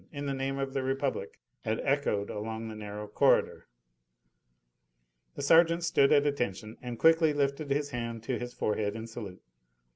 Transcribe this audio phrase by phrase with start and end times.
[0.11, 3.67] in the name of the Republic!" had echoed along the narrow corridor.
[5.35, 9.43] The sergeant stood at attention and quickly lifted his hand to his forehead in salute.